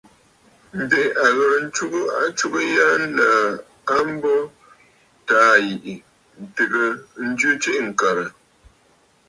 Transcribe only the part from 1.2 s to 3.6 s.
a ghɨ̀rə ntsugə atsugə ya nlə̀ə̀